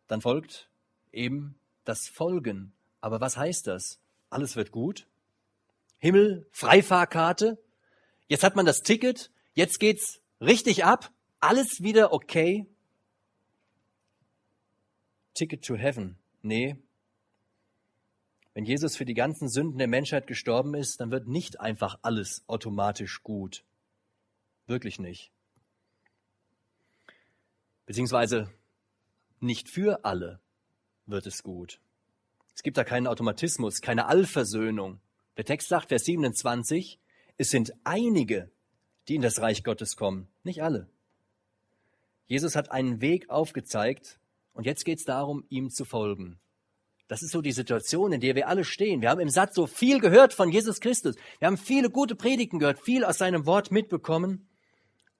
[0.06, 0.68] Dann folgt
[1.12, 2.72] eben das Folgen.
[3.00, 4.00] Aber was heißt das?
[4.30, 5.06] Alles wird gut?
[5.98, 7.58] Himmel, Freifahrkarte?
[8.28, 12.66] Jetzt hat man das Ticket, jetzt geht's richtig ab, alles wieder okay?
[15.34, 16.17] Ticket to Heaven.
[16.42, 16.76] Nee.
[18.54, 22.42] Wenn Jesus für die ganzen Sünden der Menschheit gestorben ist, dann wird nicht einfach alles
[22.46, 23.64] automatisch gut.
[24.66, 25.30] Wirklich nicht.
[27.86, 28.52] Beziehungsweise
[29.40, 30.40] nicht für alle
[31.06, 31.80] wird es gut.
[32.54, 35.00] Es gibt da keinen Automatismus, keine Allversöhnung.
[35.36, 36.98] Der Text sagt, Vers 27,
[37.36, 38.50] es sind einige,
[39.06, 40.88] die in das Reich Gottes kommen, nicht alle.
[42.26, 44.17] Jesus hat einen Weg aufgezeigt,
[44.58, 46.40] und jetzt geht es darum, ihm zu folgen.
[47.06, 49.00] Das ist so die Situation, in der wir alle stehen.
[49.00, 51.14] Wir haben im Satz so viel gehört von Jesus Christus.
[51.38, 54.48] Wir haben viele gute Predigten gehört, viel aus seinem Wort mitbekommen.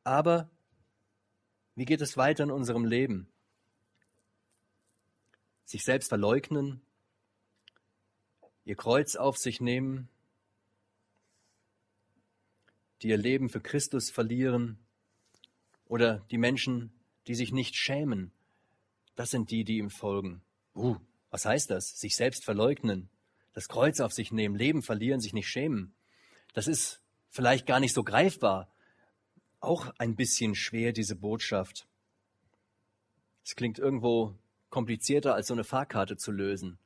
[0.03, 0.51] Aber
[1.77, 3.29] wie geht es weiter in unserem Leben?
[5.65, 6.81] Sich selbst verleugnen,
[8.65, 10.09] ihr Kreuz auf sich nehmen,
[13.03, 14.81] die ihr Leben für Christus verlieren
[15.87, 16.91] oder die Menschen,
[17.29, 18.33] die sich nicht schämen,
[19.19, 20.43] das sind die, die ihm folgen.
[20.77, 20.97] Uh,
[21.31, 21.99] was heißt das?
[21.99, 23.11] Sich selbst verleugnen,
[23.53, 25.93] das Kreuz auf sich nehmen, Leben verlieren, sich nicht schämen.
[26.55, 28.73] Das ist vielleicht gar nicht so greifbar.
[29.59, 31.89] Auch ein bisschen schwer, diese Botschaft.
[33.45, 34.39] Es klingt irgendwo
[34.71, 36.79] komplizierter, als so eine Fahrkarte zu lösen.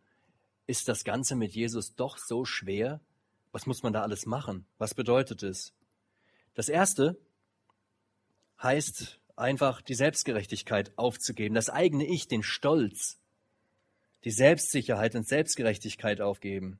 [0.67, 3.03] Ist das Ganze mit Jesus doch so schwer?
[3.51, 4.65] Was muss man da alles machen?
[4.79, 5.75] Was bedeutet es?
[6.55, 7.21] Das erste
[8.63, 13.19] heißt einfach die Selbstgerechtigkeit aufzugeben, das eigene Ich, den Stolz,
[14.25, 16.79] die Selbstsicherheit und Selbstgerechtigkeit aufgeben.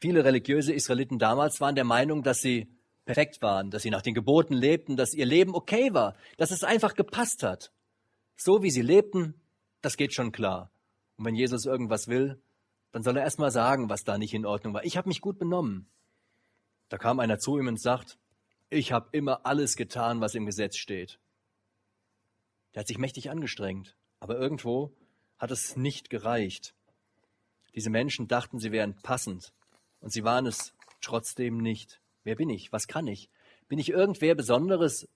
[0.00, 2.68] Viele religiöse Israeliten damals waren der Meinung, dass sie
[3.06, 6.64] perfekt waren, dass sie nach den Geboten lebten, dass ihr Leben okay war, dass es
[6.64, 7.72] einfach gepasst hat.
[8.36, 9.34] So wie sie lebten,
[9.80, 10.70] das geht schon klar.
[11.16, 12.38] Und wenn Jesus irgendwas will,
[12.92, 14.84] dann soll er erst mal sagen, was da nicht in Ordnung war.
[14.84, 15.86] Ich habe mich gut benommen.
[16.88, 18.18] Da kam einer zu ihm und sagt,
[18.68, 21.18] ich habe immer alles getan, was im Gesetz steht.
[22.76, 24.94] Der hat sich mächtig angestrengt, aber irgendwo
[25.38, 26.74] hat es nicht gereicht.
[27.74, 29.54] Diese Menschen dachten, sie wären passend
[30.00, 32.02] und sie waren es trotzdem nicht.
[32.22, 32.72] Wer bin ich?
[32.72, 33.30] Was kann ich?
[33.68, 35.08] Bin ich irgendwer Besonderes,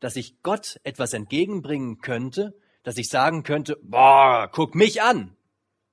[0.00, 5.36] dass ich Gott etwas entgegenbringen könnte, dass ich sagen könnte, boah, guck mich an.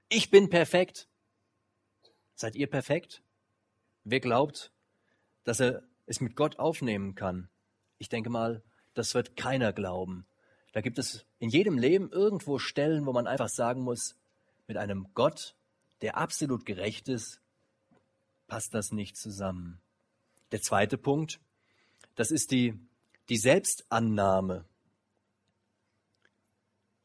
[0.10, 1.08] Ich bin perfekt.
[2.34, 3.21] Seid ihr perfekt?
[4.04, 4.71] Wer glaubt,
[5.43, 7.49] dass er es mit Gott aufnehmen kann?
[7.99, 8.63] Ich denke mal,
[8.95, 10.26] das wird keiner glauben.
[10.73, 14.15] Da gibt es in jedem Leben irgendwo Stellen, wo man einfach sagen muss,
[14.67, 15.55] mit einem Gott,
[16.01, 17.41] der absolut gerecht ist,
[18.47, 19.79] passt das nicht zusammen.
[20.51, 21.39] Der zweite Punkt,
[22.15, 22.77] das ist die,
[23.29, 24.65] die Selbstannahme.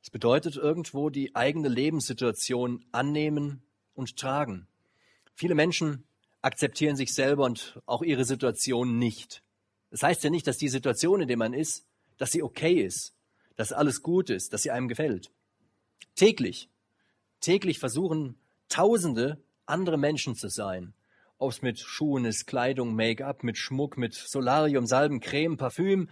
[0.02, 3.62] Es bedeutet irgendwo die eigene Lebenssituation annehmen
[3.94, 4.66] und tragen.
[5.34, 6.04] Viele Menschen
[6.40, 9.42] akzeptieren sich selber und auch ihre Situation nicht.
[9.90, 11.84] Das heißt ja nicht, dass die Situation, in der man ist,
[12.16, 13.14] dass sie okay ist,
[13.58, 15.32] dass alles gut ist, dass sie einem gefällt.
[16.14, 16.70] Täglich,
[17.40, 18.36] täglich versuchen
[18.68, 20.94] Tausende andere Menschen zu sein.
[21.38, 26.08] Ob es mit Schuhen ist, Kleidung, Make-up, mit Schmuck, mit Solarium, Salben, Creme, Parfüm,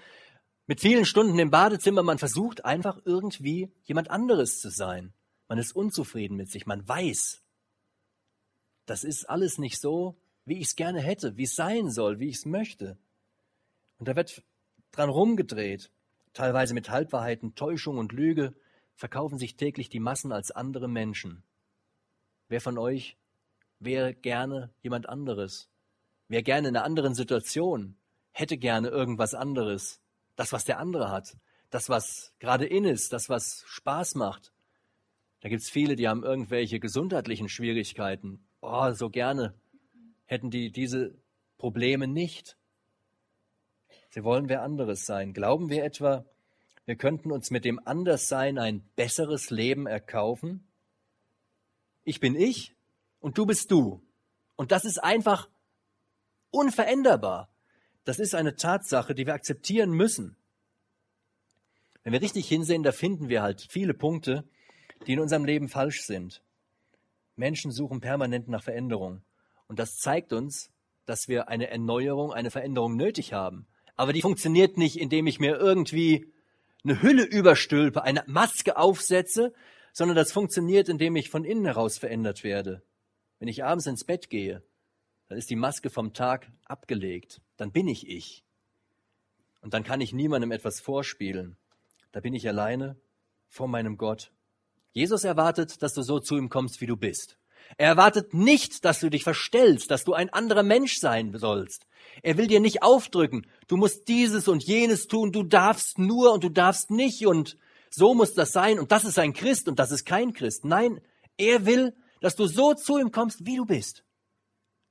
[0.67, 2.03] mit vielen Stunden im Badezimmer.
[2.03, 5.13] Man versucht einfach irgendwie jemand anderes zu sein.
[5.49, 6.67] Man ist unzufrieden mit sich.
[6.67, 7.43] Man weiß,
[8.87, 12.29] das ist alles nicht so, wie ich es gerne hätte, wie es sein soll, wie
[12.29, 12.97] ich es möchte.
[13.99, 14.43] Und da wird
[14.91, 15.91] dran rumgedreht,
[16.37, 18.55] teilweise mit Halbwahrheiten, Täuschung und Lüge,
[18.95, 21.43] verkaufen sich täglich die Massen als andere Menschen.
[22.49, 23.17] Wer von euch
[23.81, 25.71] wäre gerne jemand anderes?
[26.29, 27.97] Wäre gerne in einer anderen Situation?
[28.33, 30.01] Hätte gerne irgendwas anderes?
[30.35, 31.39] Das, was der andere hat?
[31.71, 33.15] Das, was gerade in ist?
[33.15, 34.53] Das, was Spaß macht?
[35.41, 38.47] Da gibt es viele, die haben irgendwelche gesundheitlichen Schwierigkeiten.
[38.61, 39.55] Oh, so gerne
[40.27, 41.15] hätten die diese
[41.57, 42.59] Probleme nicht.
[44.17, 45.35] Sie wollen wer anderes sein.
[45.35, 46.25] Glauben wir etwa,
[46.87, 50.67] wir könnten uns mit dem Anderssein ein besseres Leben erkaufen?
[52.03, 52.75] Ich bin ich
[53.21, 54.03] und du bist du.
[54.57, 55.51] Und das ist einfach
[56.51, 57.51] unveränderbar.
[58.05, 60.39] Das ist eine Tatsache, die wir akzeptieren müssen.
[62.03, 64.49] Wenn wir richtig hinsehen, da finden wir halt viele Punkte,
[65.07, 66.43] die in unserem Leben falsch sind.
[67.35, 69.21] Menschen suchen permanent nach Veränderung.
[69.69, 70.71] Und das zeigt uns,
[71.05, 73.67] dass wir eine Erneuerung, eine Veränderung nötig haben.
[73.97, 76.33] Aber die funktioniert nicht, indem ich mir irgendwie
[76.85, 79.53] eine Hülle überstülpe, eine Maske aufsetze,
[79.93, 82.83] sondern das funktioniert, indem ich von innen heraus verändert werde.
[83.39, 84.63] Wenn ich abends ins Bett gehe,
[85.29, 87.41] dann ist die Maske vom Tag abgelegt.
[87.57, 88.45] Dann bin ich ich.
[89.61, 91.57] Und dann kann ich niemandem etwas vorspielen.
[92.13, 92.97] Da bin ich alleine
[93.49, 94.31] vor meinem Gott.
[94.93, 97.39] Jesus erwartet, dass du so zu ihm kommst, wie du bist.
[97.79, 101.87] Er erwartet nicht, dass du dich verstellst, dass du ein anderer Mensch sein sollst.
[102.23, 106.45] Er will dir nicht aufdrücken, du musst dieses und jenes tun, du darfst nur und
[106.45, 107.59] du darfst nicht und
[107.91, 110.65] so muss das sein und das ist ein Christ und das ist kein Christ.
[110.65, 111.01] Nein,
[111.37, 114.05] er will, dass du so zu ihm kommst, wie du bist.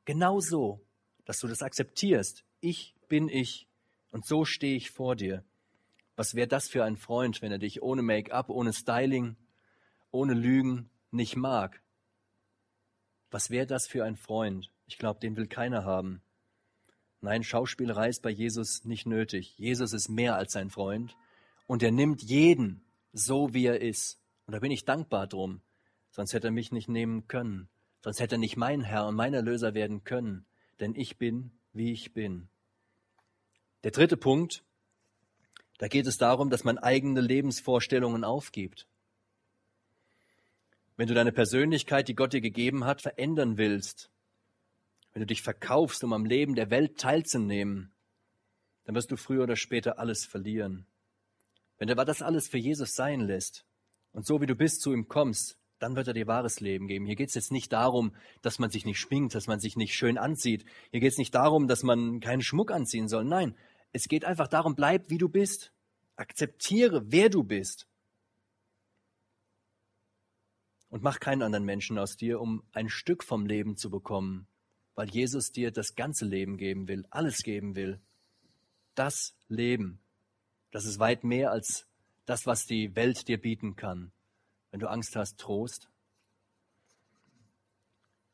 [0.05, 0.81] Genau so,
[1.25, 2.43] dass du das akzeptierst.
[2.61, 3.67] Ich bin ich
[4.11, 5.43] und so stehe ich vor dir.
[6.15, 9.35] Was wäre das für ein Freund, wenn er dich ohne Make-up, ohne Styling,
[10.11, 11.81] ohne Lügen nicht mag?
[13.35, 14.71] Was wäre das für ein Freund?
[14.87, 16.21] Ich glaube, den will keiner haben.
[17.19, 19.57] Nein, Schauspielerei ist bei Jesus nicht nötig.
[19.57, 21.17] Jesus ist mehr als sein Freund
[21.67, 24.21] und er nimmt jeden so, wie er ist.
[24.45, 25.59] Und da bin ich dankbar drum.
[26.11, 27.67] Sonst hätte er mich nicht nehmen können.
[28.05, 30.45] Sonst hätte er nicht mein Herr und mein Erlöser werden können.
[30.79, 32.47] Denn ich bin, wie ich bin.
[33.83, 34.63] Der dritte Punkt,
[35.77, 38.87] da geht es darum, dass man eigene Lebensvorstellungen aufgibt.
[40.97, 44.09] Wenn du deine Persönlichkeit, die Gott dir gegeben hat, verändern willst,
[45.13, 47.91] wenn du dich verkaufst, um am Leben der Welt teilzunehmen,
[48.85, 50.85] dann wirst du früher oder später alles verlieren.
[51.77, 53.65] Wenn du aber das alles für Jesus sein lässt
[54.13, 57.05] und so wie du bist zu ihm kommst, dann wird er dir wahres Leben geben.
[57.05, 59.93] Hier geht es jetzt nicht darum, dass man sich nicht schminkt, dass man sich nicht
[59.93, 60.65] schön anzieht.
[60.91, 63.25] Hier geht es nicht darum, dass man keinen Schmuck anziehen soll.
[63.25, 63.55] Nein,
[63.91, 65.73] es geht einfach darum, bleib wie du bist.
[66.15, 67.87] Akzeptiere, wer du bist.
[70.95, 74.47] Und mach keinen anderen Menschen aus dir, um ein Stück vom Leben zu bekommen,
[74.93, 77.99] weil Jesus dir das ganze Leben geben will, alles geben will.
[78.93, 79.99] Das Leben.
[80.71, 81.85] Das ist weit mehr als
[82.25, 84.13] das, was die Welt dir bieten kann.
[84.71, 85.89] Wenn du Angst hast, Trost.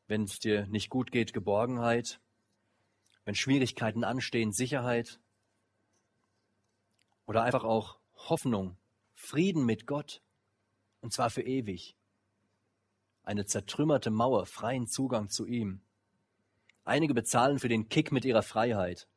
[0.06, 2.21] Wenn es dir nicht gut geht, Geborgenheit.
[3.26, 5.19] Wenn Schwierigkeiten anstehen, Sicherheit.
[7.26, 8.78] Oder einfach auch Hoffnung,
[9.15, 10.21] Frieden mit Gott.
[11.00, 11.95] Und zwar für ewig.
[13.23, 15.81] Eine zertrümmerte Mauer, freien Zugang zu ihm.
[16.84, 19.07] Einige bezahlen für den Kick mit ihrer Freiheit.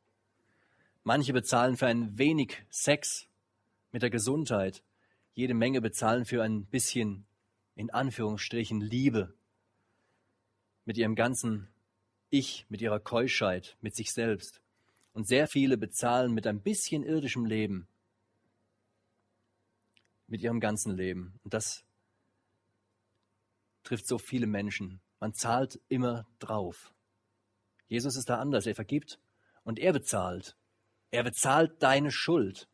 [1.03, 3.27] Manche bezahlen für ein wenig Sex
[3.93, 4.83] mit der Gesundheit.
[5.33, 7.27] Jede Menge bezahlen für ein bisschen,
[7.75, 9.35] in Anführungsstrichen, Liebe
[10.85, 11.69] mit ihrem ganzen
[12.31, 14.61] Ich, mit ihrer Keuschheit, mit sich selbst.
[15.12, 17.87] Und sehr viele bezahlen mit ein bisschen irdischem Leben,
[20.27, 21.38] mit ihrem ganzen Leben.
[21.45, 21.85] Und das
[23.85, 25.01] trifft so viele Menschen.
[25.20, 26.92] Man zahlt immer drauf.
[27.87, 28.66] Jesus ist da anders.
[28.66, 29.20] Er vergibt
[29.62, 30.57] und er bezahlt.
[31.11, 32.68] Er bezahlt deine Schuld.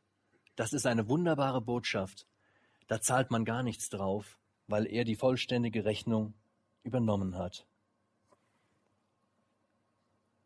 [0.57, 2.27] Das ist eine wunderbare Botschaft.
[2.87, 6.35] Da zahlt man gar nichts drauf, weil er die vollständige Rechnung
[6.83, 7.67] übernommen hat.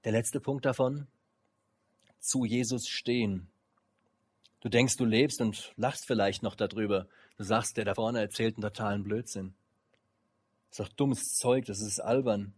[0.04, 1.06] Der letzte Punkt davon,
[2.18, 3.48] zu Jesus stehen.
[4.60, 7.06] Du denkst, du lebst und lachst vielleicht noch darüber.
[7.36, 9.54] Du sagst, der da vorne erzählt einen totalen Blödsinn.
[10.74, 12.52] Das ist doch dummes Zeug, das ist albern.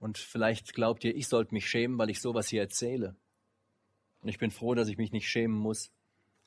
[0.00, 3.14] Und vielleicht glaubt ihr, ich sollte mich schämen, weil ich sowas hier erzähle.
[4.22, 5.92] Und ich bin froh, dass ich mich nicht schämen muss.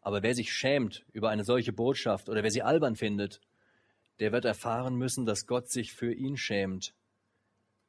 [0.02, 3.40] Aber wer sich schämt über eine solche Botschaft oder wer sie albern findet,
[4.20, 6.94] der wird erfahren müssen, dass Gott sich für ihn schämt,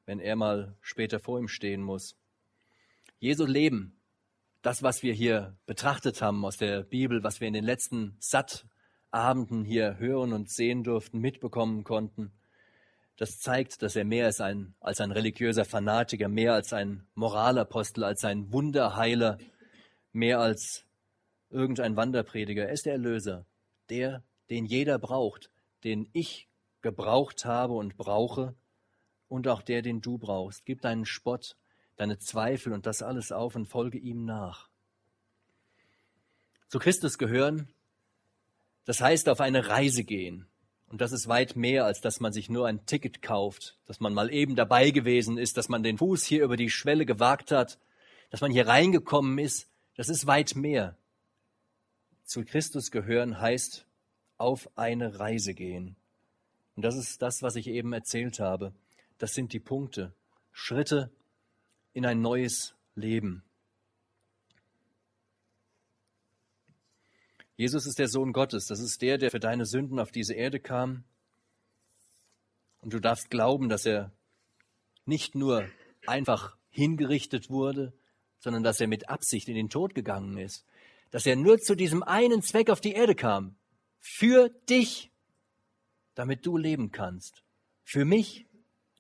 [0.07, 2.17] wenn er mal später vor ihm stehen muss.
[3.19, 4.01] Jesu Leben,
[4.63, 9.65] das, was wir hier betrachtet haben aus der Bibel, was wir in den letzten Sattabenden
[9.65, 12.38] hier hören und sehen durften, mitbekommen konnten,
[13.19, 18.05] das zeigt, dass er mehr ist ein, als ein religiöser Fanatiker, mehr als ein Moralapostel,
[18.05, 19.39] als ein Wunderheiler,
[20.13, 20.85] mehr als
[21.51, 22.67] irgendein Wanderprediger.
[22.67, 23.45] Er ist der Erlöser,
[23.91, 25.51] der, den jeder braucht,
[25.83, 26.49] den ich
[26.81, 28.55] gebraucht habe und brauche
[29.27, 30.65] und auch der, den du brauchst.
[30.65, 31.57] Gib deinen Spott,
[31.97, 34.69] deine Zweifel und das alles auf und folge ihm nach.
[36.69, 37.69] Zu Christus gehören,
[38.85, 40.47] das heißt auf eine Reise gehen.
[40.89, 44.15] Und das ist weit mehr, als dass man sich nur ein Ticket kauft, dass man
[44.15, 47.79] mal eben dabei gewesen ist, dass man den Fuß hier über die Schwelle gewagt hat,
[48.31, 49.69] dass man hier reingekommen ist.
[49.97, 50.97] Das ist weit mehr.
[52.25, 53.87] Zu Christus gehören heißt
[54.39, 55.97] auf eine Reise gehen.
[56.77, 58.73] Und das ist das, was ich eben erzählt habe.
[59.19, 60.13] Das sind die Punkte.
[60.53, 61.11] Schritte
[61.93, 63.43] in ein neues Leben.
[67.59, 68.67] Jesus ist der Sohn Gottes.
[68.67, 71.03] Das ist der, der für deine Sünden auf diese Erde kam.
[72.81, 74.13] Und du darfst glauben, dass er
[75.05, 75.69] nicht nur
[76.07, 77.93] einfach hingerichtet wurde,
[78.39, 80.65] sondern dass er mit Absicht in den Tod gegangen ist.
[81.11, 83.57] Dass er nur zu diesem einen Zweck auf die Erde kam.
[83.99, 85.11] Für dich,
[86.15, 87.43] damit du leben kannst.
[87.83, 88.47] Für mich,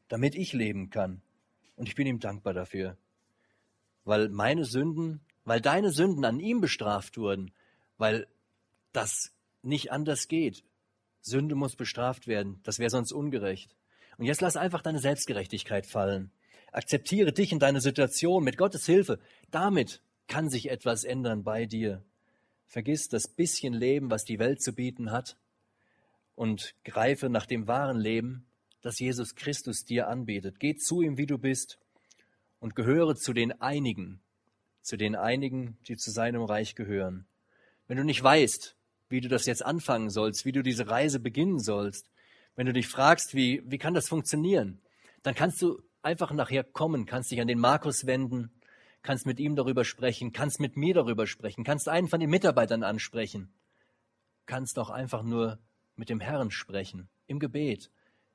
[0.09, 1.23] damit ich leben kann.
[1.77, 2.97] Und ich bin ihm dankbar dafür.
[4.05, 7.53] Weil meine Sünden, weil deine Sünden an ihm bestraft wurden,
[7.99, 8.27] weil
[8.99, 9.31] das
[9.63, 10.65] nicht anders geht.
[11.21, 12.61] Sünde muss bestraft werden.
[12.65, 13.77] Das wäre sonst ungerecht.
[14.17, 16.33] Und jetzt lass einfach deine Selbstgerechtigkeit fallen.
[16.73, 19.21] Akzeptiere dich in deine Situation mit Gottes Hilfe.
[19.53, 22.03] Damit kann sich etwas ändern bei dir.
[22.67, 25.37] Vergiss das bisschen Leben, was die Welt zu bieten hat,
[26.35, 28.47] und greife nach dem wahren Leben,
[28.83, 30.61] das Jesus Christus dir anbietet.
[30.61, 31.79] Geh zu ihm, wie du bist,
[32.59, 34.21] und gehöre zu den einigen,
[34.83, 37.27] zu den einigen, die zu seinem Reich gehören.
[37.87, 38.77] Wenn du nicht weißt,
[39.09, 42.11] wie du das jetzt anfangen sollst, wie du diese Reise beginnen sollst,
[42.57, 44.81] wenn du dich fragst, wie, wie kann das funktionieren,
[45.23, 48.51] dann kannst du einfach nachher kommen, kannst dich an den Markus wenden,
[49.03, 52.83] kannst mit ihm darüber sprechen, kannst mit mir darüber sprechen, kannst einen von den Mitarbeitern
[52.83, 53.53] ansprechen,
[54.47, 55.59] kannst auch einfach nur
[55.97, 57.91] mit dem Herrn sprechen, im Gebet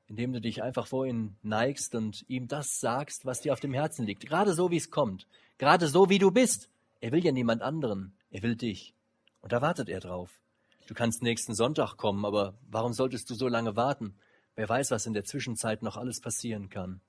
[0.08, 3.74] indem du dich einfach vor ihn neigst und ihm das sagst, was dir auf dem
[3.74, 4.26] Herzen liegt.
[4.26, 5.28] Gerade so, wie es kommt.
[5.58, 6.70] Gerade so, wie du bist.
[7.00, 8.14] Er will ja niemand anderen.
[8.30, 8.94] Er will dich.
[9.42, 10.40] Und da wartet er drauf.
[10.88, 14.16] Du kannst nächsten Sonntag kommen, aber warum solltest du so lange warten?
[14.56, 17.02] Wer weiß, was in der Zwischenzeit noch alles passieren kann.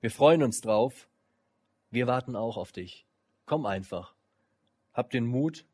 [0.00, 1.08] Wir freuen uns drauf.
[1.90, 3.06] Wir warten auch auf dich.
[3.46, 4.14] Komm einfach.
[4.92, 5.64] Hab den Mut.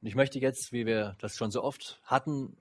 [0.00, 2.56] Und ich möchte jetzt, wie wir das schon so oft hatten,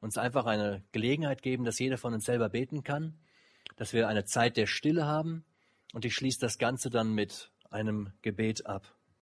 [0.00, 3.18] uns einfach eine Gelegenheit geben, dass jeder von uns selber beten kann,
[3.76, 5.44] dass wir eine Zeit der Stille haben
[5.92, 8.94] und ich schließe das Ganze dann mit einem Gebet ab.